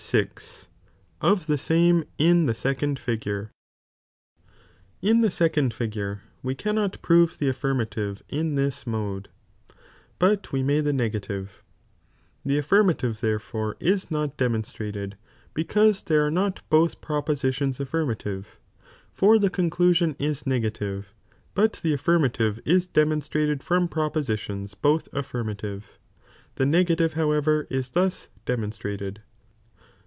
YI.— 0.13 0.27
Of 1.21 1.47
these 1.47 1.71
n 1.71 2.03
the 2.45 2.53
second 2.53 2.99
Fh/tif 2.99 3.49
In 5.01 5.21
the 5.21 5.31
second 5.31 5.73
figure 5.73 6.21
we 6.43 6.53
cannot 6.53 7.01
prove 7.01 7.37
the 7.37 7.47
affirm 7.47 7.77
ative 7.77 8.21
in 8.27 8.55
this 8.55 8.85
mode, 8.85 9.29
hut 10.19 10.51
we 10.51 10.63
may 10.63 10.81
the 10.81 10.91
negative; 10.91 11.63
the 12.43 12.57
affirmative 12.57 13.21
therefore 13.21 13.77
is 13.79 14.11
not 14.11 14.35
demonstrated, 14.35 15.15
because 15.53 16.03
there 16.03 16.25
are 16.27 16.31
not 16.31 16.61
both 16.69 16.99
propositions 16.99 17.79
affirmative, 17.79 18.59
for 19.13 19.39
the 19.39 19.49
conclusion 19.51 20.17
is 20.19 20.45
negative, 20.45 21.13
but 21.55 21.73
the 21.73 21.93
affirmative 21.93 22.59
is 22.65 22.85
demonstrated 22.85 23.63
from 23.63 23.87
propositions 23.87 24.73
both 24.73 25.07
affirmative, 25.13 25.97
5 26.57 27.13
however 27.13 27.65
is 27.69 27.91
thus 27.91 28.27
demonstrated. 28.45 29.21